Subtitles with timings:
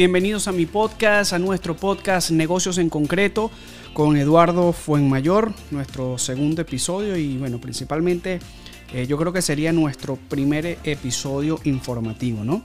[0.00, 3.50] Bienvenidos a mi podcast, a nuestro podcast Negocios en Concreto
[3.92, 8.40] con Eduardo Fuenmayor, nuestro segundo episodio y bueno, principalmente
[8.94, 12.62] eh, yo creo que sería nuestro primer episodio informativo, ¿no?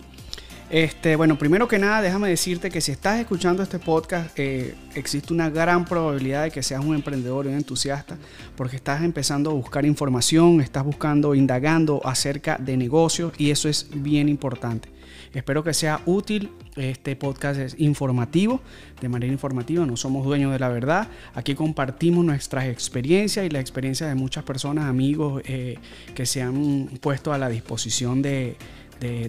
[0.70, 5.32] Este, bueno, primero que nada, déjame decirte que si estás escuchando este podcast, eh, existe
[5.32, 8.18] una gran probabilidad de que seas un emprendedor y un entusiasta,
[8.56, 13.88] porque estás empezando a buscar información, estás buscando, indagando acerca de negocios y eso es
[13.94, 14.90] bien importante.
[15.36, 16.50] Espero que sea útil.
[16.78, 18.62] Este podcast es informativo,
[19.02, 19.86] de manera informativa.
[19.86, 21.10] No somos dueños de la verdad.
[21.34, 25.78] Aquí compartimos nuestras experiencias y la experiencia de muchas personas, amigos eh,
[26.16, 28.56] que se han puesto a la disposición de,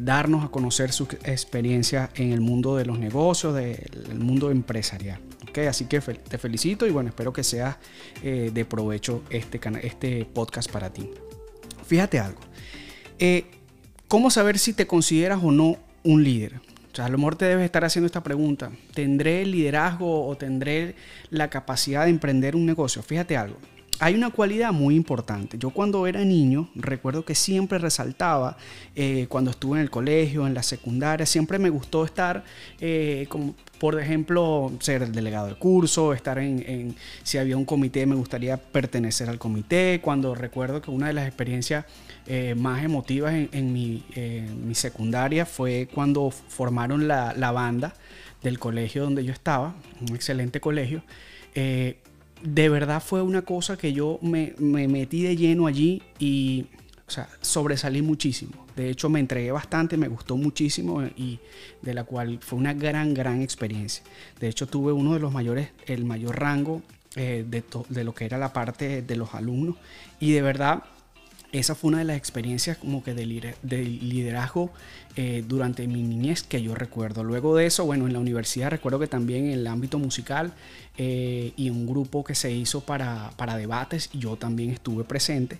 [0.01, 5.21] darnos a conocer su experiencia en el mundo de los negocios, del mundo empresarial.
[5.49, 5.67] ¿Okay?
[5.67, 7.79] Así que te felicito y bueno, espero que sea
[8.23, 11.11] eh, de provecho este, este podcast para ti.
[11.87, 12.41] Fíjate algo.
[13.19, 13.47] Eh,
[14.09, 16.61] ¿Cómo saber si te consideras o no un líder?
[16.93, 18.71] O sea, a lo mejor te debes estar haciendo esta pregunta.
[18.95, 20.95] ¿Tendré liderazgo o tendré
[21.31, 23.03] la capacidad de emprender un negocio?
[23.03, 23.59] Fíjate algo.
[23.99, 25.57] Hay una cualidad muy importante.
[25.57, 28.59] Yo cuando era niño recuerdo que siempre resaltaba,
[28.95, 32.45] eh, cuando estuve en el colegio, en la secundaria, siempre me gustó estar,
[32.79, 33.27] eh,
[33.79, 38.59] por ejemplo, ser el delegado de curso, estar en, si había un comité, me gustaría
[38.59, 40.01] pertenecer al comité.
[40.03, 41.87] Cuando recuerdo que una de las experiencias
[42.27, 44.05] eh, más emotivas en, mi,
[44.75, 47.95] secundaria fue cuando formaron la, banda
[48.43, 49.75] del colegio donde yo estaba,
[50.07, 51.03] un excelente colegio
[52.43, 56.67] de verdad fue una cosa que yo me, metí de lleno allí y
[57.07, 58.67] o sea, sobresalí muchísimo.
[58.75, 61.39] De hecho, me entregué bastante, me gustó muchísimo y
[61.81, 64.03] de la cual fue una gran, gran experiencia.
[64.41, 66.83] De hecho, tuve uno de los mayores, el mayor rango
[67.15, 69.77] eh, de, de, lo que era la parte de los alumnos
[70.19, 70.83] y de verdad
[71.53, 74.71] esa fue una de las experiencias como que de, liderazgo
[75.17, 77.25] eh, durante mi niñez que yo recuerdo.
[77.25, 80.53] Luego de eso, bueno, en la universidad recuerdo que también en el ámbito musical
[80.99, 85.59] eh, y un grupo que se hizo para, para debates, yo también estuve presente.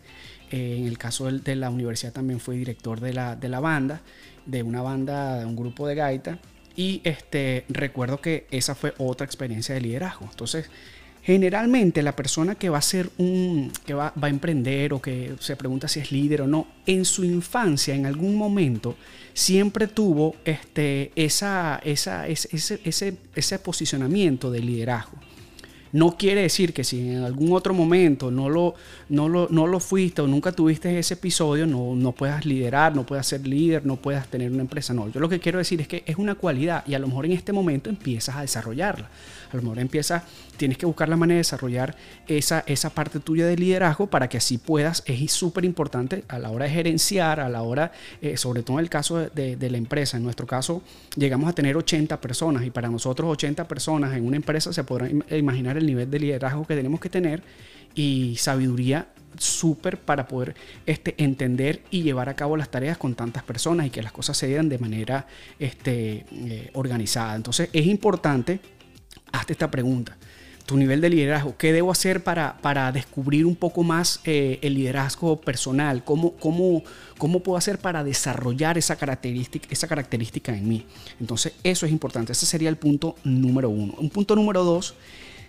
[0.51, 4.01] Eh, en el caso de, la universidad también fui director de la, de la banda,
[4.45, 6.39] de una banda, de un grupo de gaita.
[6.77, 10.27] Y este, recuerdo que esa fue otra experiencia de liderazgo.
[10.31, 10.69] Entonces,
[11.27, 15.57] Generalmente la persona que va a ser un, que va, a emprender o que se
[15.57, 18.95] pregunta si es líder o no, en su infancia, en algún momento,
[19.35, 25.19] siempre tuvo este, esa, esa, ese, ese, ese posicionamiento de liderazgo.
[25.93, 28.75] No quiere decir que si en algún otro momento no lo,
[29.09, 33.07] no lo, no lo fuiste o nunca tuviste ese episodio, no, no puedas liderar, no
[33.07, 34.93] puedas ser líder, no puedas tener una empresa.
[34.93, 37.27] No, yo lo que quiero decir es que es una cualidad y a lo mejor
[37.27, 39.09] en este momento empiezas a desarrollarla.
[39.53, 40.23] A lo mejor empiezas,
[40.57, 41.97] tienes que buscar la manera de desarrollar
[42.27, 46.51] esa, esa parte tuya de liderazgo para que así puedas, es súper importante a la
[46.51, 50.17] hora de gerenciar, a la hora, eh, sobre todo en el caso de, la empresa.
[50.17, 50.83] En nuestro caso,
[51.17, 55.25] llegamos a tener 80 personas y para nosotros 80 personas en una empresa se podrán
[55.31, 57.43] imaginar el nivel de liderazgo que tenemos que tener
[57.95, 59.09] y sabiduría
[59.39, 60.55] súper para poder
[60.87, 64.37] este, entender y llevar a cabo las tareas con tantas personas y que las cosas
[64.37, 65.27] se den de manera
[65.59, 67.35] este, eh, organizada.
[67.37, 68.61] Entonces es importante,
[69.53, 70.17] esta pregunta.
[70.65, 74.75] Tu nivel de liderazgo, ¿qué debo hacer para, para descubrir un poco más eh, el
[74.75, 76.03] liderazgo personal?
[76.03, 76.83] ¿Cómo, cómo,
[77.19, 80.85] ¿Cómo puedo hacer para desarrollar esa característica, esa característica en mí?
[81.21, 82.33] Entonces eso es importante.
[82.33, 83.95] Ese sería el punto número uno.
[83.99, 84.97] Un punto número dos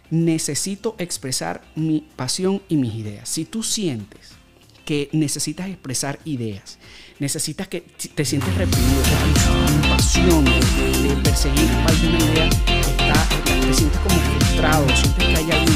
[0.09, 3.27] necesito expresar mi pasión y mis ideas.
[3.27, 4.37] Si tú sientes
[4.85, 6.79] que necesitas expresar ideas,
[7.19, 12.49] necesitas que te sientes reprimido, tu pasión de, perseguir alguna idea,
[13.67, 15.73] te sientes como frustrado, sientes que hay algo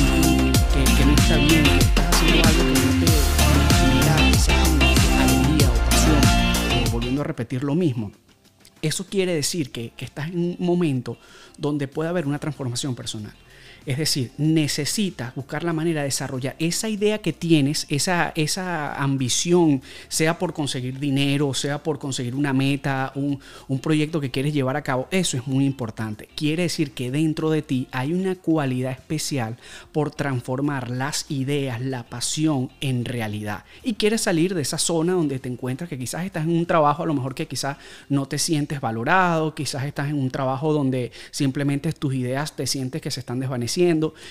[0.98, 3.12] que, no está bien, que estás haciendo algo que no te
[3.76, 4.16] genera
[5.24, 6.22] alegría o pasión,
[6.72, 8.14] eh, volviendo a repetir lo mismo.
[8.82, 11.18] Eso quiere decir que, que estás en un momento
[11.58, 13.34] donde puede haber una transformación personal.
[13.86, 19.82] Es decir, necesitas buscar la manera de desarrollar esa idea que tienes, esa, esa ambición,
[20.08, 24.78] sea por conseguir dinero, sea por conseguir una meta, un, un proyecto que quieres llevar
[24.78, 25.08] a cabo.
[25.10, 26.30] Eso es muy importante.
[26.36, 29.58] Quiere decir que dentro de ti hay una cualidad especial
[29.92, 33.64] por transformar las ideas, la pasión en realidad.
[33.84, 37.02] Y quieres salir de esa zona donde te encuentras que quizás estás en un trabajo
[37.02, 37.78] a lo mejor que quizás
[38.10, 43.02] no te sientes valorado, quizás estás en un trabajo donde simplemente tus ideas te sientes
[43.02, 43.71] que se están desvaneciendo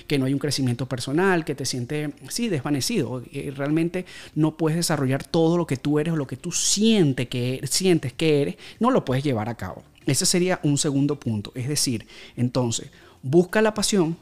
[0.06, 3.22] que no hay un crecimiento personal, que te sientes, sí, desvanecido.
[3.54, 7.60] realmente no puedes desarrollar todo lo que tú eres o lo que tú sientes que,
[7.70, 9.82] sientes que eres, no lo puedes llevar a cabo.
[10.06, 11.52] Ese sería un segundo punto.
[11.54, 12.06] Es decir,
[12.37, 12.90] entonces,
[13.22, 14.16] busca la pasión,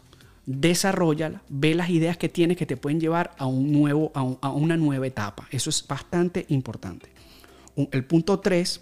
[0.47, 4.77] desarrollala, ve las ideas que tienes que te pueden llevar a, un nuevo, a, una
[4.77, 5.47] nueva etapa.
[5.51, 7.11] Eso es bastante importante.
[7.93, 8.81] El punto 3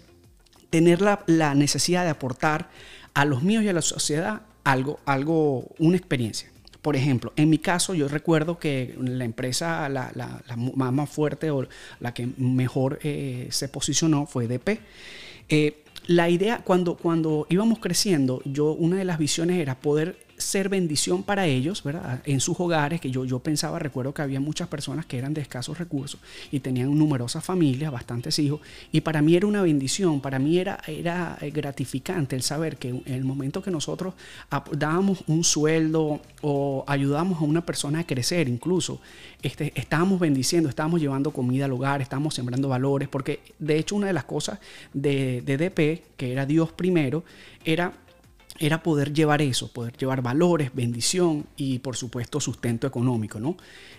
[0.71, 2.71] tener la, la necesidad de aportar
[3.15, 6.51] a los míos y a la sociedad algo, algo, una experiencia.
[6.83, 11.67] Por ejemplo, en mi caso, yo recuerdo que la empresa la, la, más, fuerte o
[12.01, 14.81] la que mejor eh, se posicionó fue DP.
[15.49, 20.69] Eh, la idea, cuando, cuando íbamos creciendo, yo una de las visiones era poder ser
[20.69, 22.21] bendición para ellos, ¿verdad?
[22.25, 25.41] En sus hogares, que yo, yo pensaba, recuerdo que había muchas personas que eran de
[25.41, 28.61] escasos recursos y tenían numerosas familias, bastantes hijos,
[28.93, 33.03] y para mí era una bendición, para mí era, era gratificante el saber que en
[33.07, 34.15] el momento que nosotros
[34.73, 39.01] dábamos un sueldo o ayudamos a una persona a crecer incluso,
[39.43, 44.07] este, estábamos bendiciendo, estábamos llevando comida al hogar, estábamos sembrando valores, porque de hecho una
[44.07, 44.59] de las cosas
[44.93, 47.25] de, de DP, que era Dios primero,
[47.65, 47.93] era
[48.59, 53.39] era poder llevar eso, poder llevar valores, bendición y por supuesto sustento económico.
[53.39, 53.57] ¿no?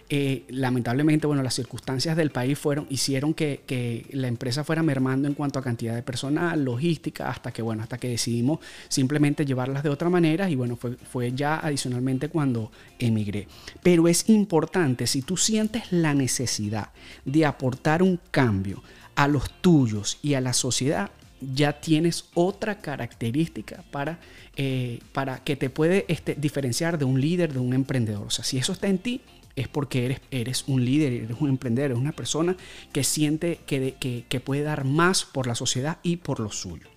[0.09, 5.33] Eh, lamentablemente, bueno, las circunstancias del país fueron, hicieron que, la empresa fuera mermando en
[5.33, 9.89] cuanto a cantidad de personal, logística, hasta que, bueno, hasta que decidimos simplemente llevarlas de
[9.89, 13.47] otra manera y bueno, fue, fue ya adicionalmente cuando emigré.
[13.83, 16.89] Pero es importante, si tú sientes la necesidad
[17.25, 18.81] de aportar un cambio
[19.15, 21.11] a los tuyos y a la sociedad,
[21.41, 24.19] ya tienes otra característica para,
[24.55, 28.27] eh, para que te puede este, diferenciar de un líder, de un emprendedor.
[28.27, 29.21] O sea, si eso está en ti,
[29.55, 32.55] es porque eres, eres un líder, eres un emprendedor, eres una persona
[32.93, 36.87] que siente que, que, que puede dar más por la sociedad y por lo suyo.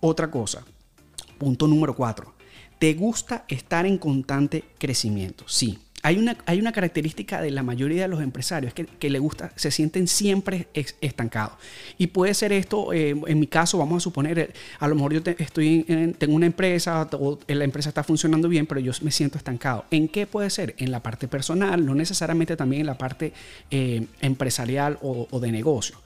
[0.00, 0.64] Otra cosa,
[1.38, 2.34] punto número cuatro.
[2.78, 5.44] ¿Te gusta estar en constante crecimiento?
[5.48, 9.50] Sí, hay una, hay una característica de la mayoría de los empresarios que, le gusta,
[9.56, 10.68] se sienten siempre
[11.00, 11.54] estancados.
[11.98, 15.14] Y puede ser esto, eh, en mi caso, vamos a suponer, eh, a lo mejor
[15.14, 15.82] yo estoy
[16.16, 19.84] tengo una empresa o la empresa está funcionando bien, pero yo me siento estancado.
[19.90, 20.76] ¿En qué puede ser?
[20.78, 23.32] En la parte personal, no necesariamente también en la parte
[23.72, 25.96] eh, empresarial o, de negocio.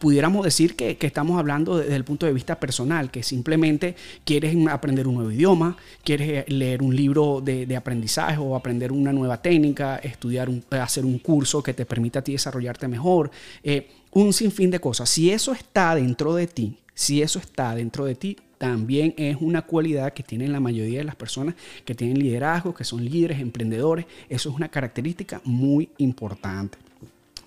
[0.00, 3.94] pudiéramos decir que, que, estamos hablando desde el punto de vista personal, que simplemente
[4.24, 9.12] quieres aprender un nuevo idioma, quieres leer un libro de, de aprendizaje o aprender una
[9.12, 13.30] nueva técnica, estudiar, hacer un curso que te permita a ti desarrollarte mejor,
[13.62, 15.10] eh, un sinfín de cosas.
[15.10, 19.62] Si eso está dentro de ti, si eso está dentro de ti, también es una
[19.62, 21.54] cualidad que tienen la mayoría de las personas
[21.84, 24.06] que tienen liderazgo, que son líderes, emprendedores.
[24.28, 26.78] Eso es una característica muy importante.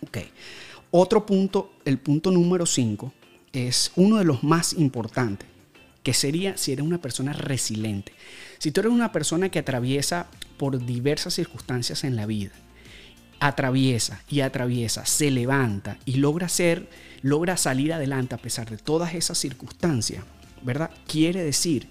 [0.07, 0.19] Ok.
[0.91, 3.13] Otro punto, el punto número 5,
[3.53, 5.47] es uno de los más importantes,
[6.03, 8.13] que sería si eres una persona resiliente.
[8.57, 10.27] Si tú eres una persona que atraviesa
[10.61, 12.51] por diversas circunstancias en la vida,
[13.39, 16.87] atraviesa y atraviesa, se levanta y logra ser,
[17.23, 20.23] logra salir adelante a pesar de todas esas circunstancias,
[20.61, 20.91] ¿verdad?
[21.07, 21.87] Quiere decir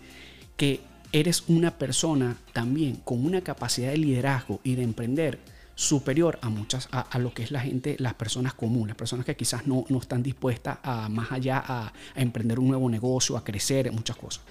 [0.57, 5.41] que eres una persona también con una capacidad de liderazgo y de emprender
[5.81, 9.67] superior a muchas, a, lo que es la gente, las personas comunes, personas que quizás
[9.67, 14.17] no, no están dispuestas a más allá a, emprender un nuevo negocio, a crecer, muchas
[14.17, 14.43] cosas.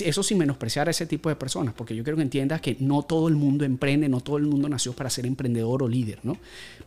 [0.00, 3.02] Eso sin menospreciar a ese tipo de personas, porque yo quiero que entiendas que no
[3.02, 6.38] todo el mundo emprende, no todo el mundo nació para ser emprendedor o líder, ¿no?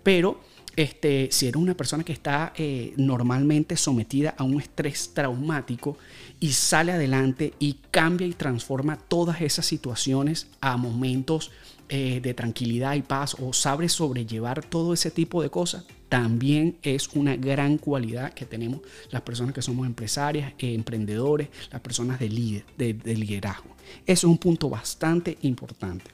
[0.02, 0.42] Pero
[0.76, 5.98] este, si eres una persona que está eh, normalmente sometida a un estrés traumático
[6.40, 11.52] y sale adelante y cambia y transforma todas esas situaciones a momentos
[11.94, 17.10] eh, de tranquilidad y paz o sabe sobrellevar todo ese tipo de cosas, también es
[17.10, 18.80] una gran cualidad que tenemos
[19.10, 23.76] las personas que somos empresarias, eh, emprendedores, las personas de, líder, de, liderazgo.
[24.06, 26.06] Eso es un punto bastante importante.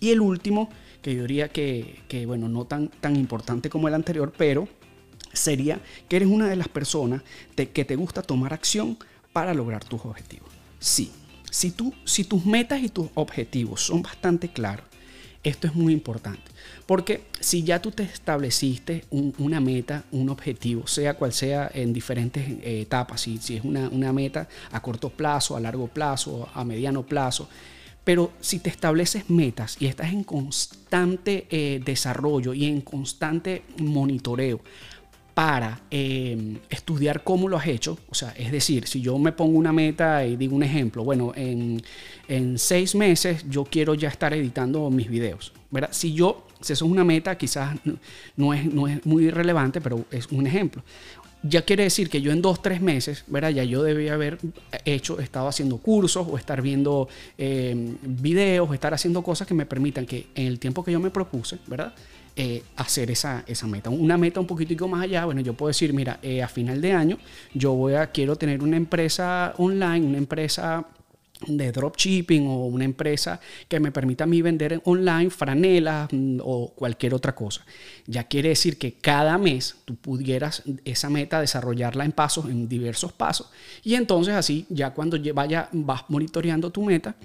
[0.00, 0.70] Y el último,
[1.02, 4.66] que yo diría que, que, bueno, no tan, tan importante como el anterior, pero
[5.34, 7.20] sería que eres una de las personas
[7.54, 8.96] que te gusta tomar acción
[9.34, 10.48] para lograr tus objetivos.
[10.78, 11.12] Sí,
[11.50, 14.86] si, tú, si tus metas y tus objetivos son bastante claros,
[15.48, 16.50] esto es muy importante,
[16.86, 22.48] porque si ya tú te estableciste una meta, un objetivo, sea cual sea en diferentes
[22.48, 27.04] eh, etapas, si, si es una, meta a corto plazo, a largo plazo, a mediano
[27.04, 27.48] plazo,
[28.02, 34.60] pero si te estableces metas y estás en constante eh, desarrollo y en constante monitoreo
[35.36, 37.98] para em, estudiar cómo lo has hecho.
[38.08, 41.34] O sea, es decir, si yo me pongo una meta y digo un ejemplo, bueno,
[41.36, 41.82] en,
[42.58, 45.52] seis meses yo quiero ya estar editando mis videos.
[45.70, 45.90] ¿verdad?
[45.92, 47.76] Si yo, si eso es una meta, quizás
[48.36, 50.82] no es, no es muy relevante, pero es un ejemplo.
[51.42, 53.50] Ya quiere decir que yo en dos, tres meses, ¿verdad?
[53.50, 54.38] Ya yo debía haber
[54.86, 60.06] hecho, estado haciendo cursos o estar viendo em, videos, estar haciendo cosas que me permitan
[60.06, 61.92] que en el tiempo que yo me propuse, ¿verdad?
[62.38, 63.88] Eh, hacer esa, esa, meta.
[63.88, 66.92] Una meta un poquitico más allá, bueno, yo puedo decir, mira, eh, a final de
[66.92, 67.18] año
[67.54, 70.86] yo voy a, quiero tener una empresa online, una empresa
[71.46, 76.72] de dropshipping o una empresa que me permita a mí vender online franelas mm, o
[76.74, 77.64] cualquier otra cosa.
[78.06, 83.12] Ya quiere decir que cada mes tú pudieras esa meta desarrollarla en pasos, en diversos
[83.12, 83.50] pasos,
[83.82, 87.16] y entonces así ya cuando vaya vas monitoreando tu meta,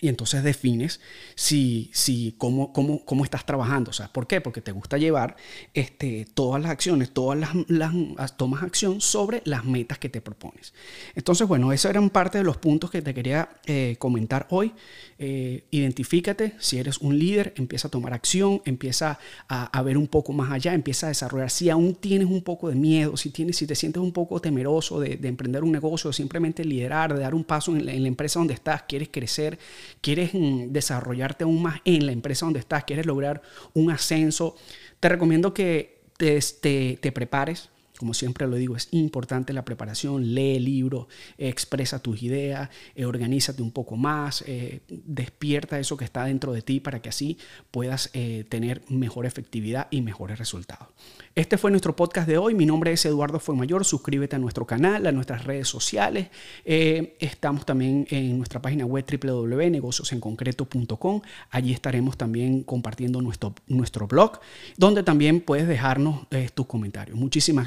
[0.00, 1.00] y entonces defines
[1.34, 3.90] si, si cómo, cómo, cómo, estás trabajando.
[3.90, 4.40] O ¿por qué?
[4.40, 5.36] Porque te gusta llevar
[5.74, 10.72] este, todas las acciones, todas las, las, tomas acción sobre las metas que te propones.
[11.14, 14.72] Entonces, bueno, esos eran parte de los puntos que te quería eh, comentar hoy.
[15.18, 20.06] Eh, identifícate, si eres un líder, empieza a tomar acción, empieza a, a, ver un
[20.06, 21.50] poco más allá, empieza a desarrollar.
[21.50, 24.98] Si aún tienes un poco de miedo, si, tienes, si te sientes un poco temeroso
[24.98, 28.54] de, de emprender un negocio, simplemente liderar, de dar un paso en la empresa donde
[28.54, 29.58] estás, quieres crecer,
[30.00, 33.42] quieres mm, desarrollarte aún más en la empresa donde estás, quieres lograr
[33.74, 34.56] un ascenso,
[34.98, 37.70] te recomiendo que te, te, te prepares
[38.00, 43.04] como siempre lo digo, es importante la preparación, lee el libro, expresa tus ideas, eh,
[43.04, 47.36] organízate un poco más, eh, despierta eso que está dentro de ti para que así
[47.70, 50.88] puedas eh, tener mejor efectividad y mejores resultados.
[51.34, 52.54] Este fue nuestro podcast de hoy.
[52.54, 53.84] Mi nombre es Eduardo Fuemayor.
[53.84, 56.28] Suscríbete a nuestro canal, a nuestras redes sociales.
[56.64, 61.20] estamos también en nuestra página web www.negociosenconcreto.com.
[61.50, 64.40] Allí estaremos también compartiendo nuestro, nuestro blog,
[64.78, 67.18] donde también puedes dejarnos tus comentarios.
[67.18, 67.66] Muchísimas